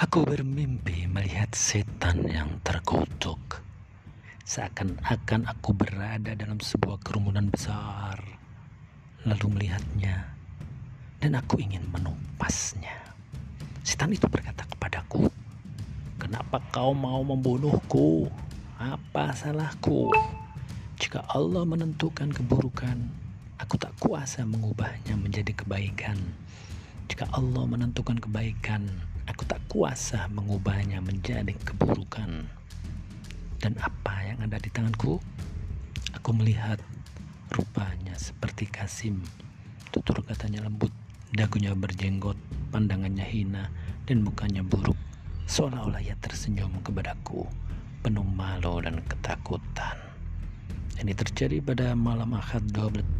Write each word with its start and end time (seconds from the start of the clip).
Aku 0.00 0.24
bermimpi 0.24 1.04
melihat 1.04 1.52
setan 1.52 2.24
yang 2.24 2.56
terkutuk. 2.64 3.60
Seakan-akan 4.48 5.44
aku 5.44 5.76
berada 5.76 6.32
dalam 6.32 6.56
sebuah 6.56 7.04
kerumunan 7.04 7.52
besar, 7.52 8.16
lalu 9.28 9.46
melihatnya, 9.52 10.24
dan 11.20 11.36
aku 11.36 11.60
ingin 11.60 11.84
menumpasnya. 11.92 12.96
Setan 13.84 14.16
itu 14.16 14.24
berkata 14.24 14.64
kepadaku, 14.72 15.28
"Kenapa 16.16 16.64
kau 16.72 16.96
mau 16.96 17.20
membunuhku? 17.20 18.32
Apa 18.80 19.36
salahku? 19.36 20.08
Jika 20.96 21.28
Allah 21.28 21.68
menentukan 21.68 22.32
keburukan, 22.32 22.96
aku 23.60 23.76
tak 23.76 23.92
kuasa 24.00 24.48
mengubahnya 24.48 25.12
menjadi 25.20 25.52
kebaikan." 25.52 26.16
Jika 27.04 27.28
Allah 27.36 27.68
menentukan 27.68 28.16
kebaikan, 28.16 29.09
kuasa 29.70 30.26
mengubahnya 30.34 30.98
menjadi 30.98 31.54
keburukan. 31.62 32.50
Dan 33.62 33.78
apa 33.78 34.26
yang 34.26 34.42
ada 34.42 34.58
di 34.58 34.66
tanganku? 34.66 35.22
Aku 36.18 36.34
melihat 36.34 36.82
rupanya 37.54 38.18
seperti 38.18 38.66
Kasim. 38.66 39.22
Tutur 39.94 40.26
katanya 40.26 40.66
lembut, 40.66 40.90
dagunya 41.30 41.70
berjenggot, 41.78 42.34
pandangannya 42.74 43.22
hina, 43.22 43.70
dan 44.10 44.26
mukanya 44.26 44.66
buruk. 44.66 44.98
Seolah-olah 45.46 46.02
ia 46.02 46.18
tersenyum 46.18 46.82
kepadaku, 46.82 47.46
penuh 48.02 48.26
malu 48.26 48.82
dan 48.82 48.98
ketakutan. 49.06 49.94
Ini 50.98 51.14
terjadi 51.14 51.62
pada 51.62 51.94
malam 51.94 52.34
akad 52.34 52.66
12 52.74 53.19